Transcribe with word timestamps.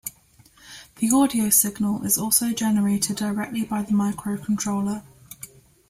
The 0.95 1.11
audio 1.11 1.51
signal 1.51 2.01
is 2.05 2.17
also 2.17 2.53
generated 2.53 3.17
directly 3.17 3.63
by 3.65 3.83
the 3.83 3.91
microcontroller. 3.91 5.03